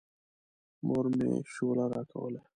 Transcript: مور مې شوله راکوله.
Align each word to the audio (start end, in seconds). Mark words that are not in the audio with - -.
مور 0.87 1.05
مې 1.17 1.31
شوله 1.53 1.83
راکوله. 1.93 2.41